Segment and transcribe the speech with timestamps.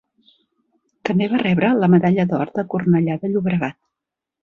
[1.09, 3.83] També va rebre la Medalla d'Or de Cornellà de Llobregat.